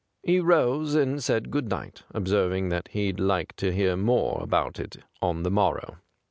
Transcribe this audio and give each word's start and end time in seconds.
He 0.23 0.39
rose 0.39 0.95
and 0.95 1.21
said 1.23 1.51
good 1.51 1.69
night, 1.69 2.01
observing 2.09 2.69
that 2.69 2.87
he'd 2.87 3.19
like 3.19 3.55
to 3.57 3.71
hear 3.71 3.95
more 3.95 4.39
about 4.41 4.79
it 4.79 4.95
on 5.21 5.43
the 5.43 5.51
morrow. 5.51 5.97